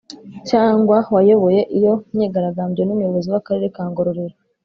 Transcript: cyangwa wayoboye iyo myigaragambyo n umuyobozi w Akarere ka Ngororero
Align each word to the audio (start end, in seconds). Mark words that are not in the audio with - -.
cyangwa 0.49 0.97
wayoboye 1.13 1.61
iyo 1.77 1.93
myigaragambyo 2.13 2.81
n 2.85 2.89
umuyobozi 2.95 3.27
w 3.33 3.37
Akarere 3.39 3.67
ka 3.75 3.83
Ngororero 3.89 4.35